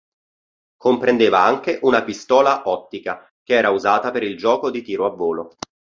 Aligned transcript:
Comprendeva 0.77 1.41
anche 1.43 1.77
una 1.83 2.03
pistola-ottica, 2.03 3.29
che 3.43 3.53
era 3.53 3.69
usata 3.69 4.09
per 4.09 4.23
il 4.23 4.35
gioco 4.35 4.71
di 4.71 4.81
tiro 4.81 5.05
a 5.05 5.11
volo. 5.15 5.55